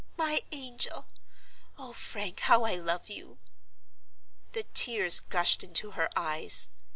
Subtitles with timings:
[0.17, 1.09] my angel!
[1.77, 3.37] Oh, Frank, how I love you!"
[4.53, 6.69] The tears gushed into her eyes.